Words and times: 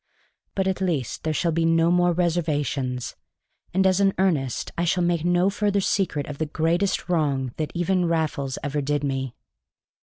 But 0.55 0.65
at 0.67 0.81
least 0.81 1.23
there 1.23 1.31
shall 1.31 1.51
be 1.51 1.63
no 1.63 1.91
more 1.91 2.11
reservations, 2.11 3.15
and 3.71 3.85
as 3.85 3.99
an 3.99 4.15
earnest 4.17 4.71
I 4.75 4.83
shall 4.83 5.03
make 5.03 5.23
no 5.23 5.51
further 5.51 5.79
secret 5.79 6.25
of 6.25 6.39
the 6.39 6.47
greatest 6.47 7.07
wrong 7.07 7.53
that 7.57 7.71
even 7.75 8.07
Raffles 8.07 8.57
ever 8.63 8.81
did 8.81 9.03
me. 9.03 9.35